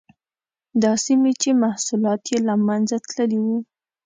دا 0.83 0.91
سیمې 1.05 1.31
چې 1.41 1.49
محصولات 1.63 2.21
یې 2.31 2.37
له 2.47 2.55
منځه 2.67 2.97
تللي 3.07 3.39
وو. 3.45 3.57